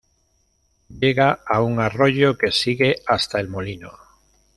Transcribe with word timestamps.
Llega 0.89 1.41
a 1.45 1.61
un 1.61 1.79
arroyo, 1.79 2.35
que 2.35 2.51
sigue 2.51 3.03
hasta 3.05 3.39
el 3.39 3.49
molino. 3.49 3.91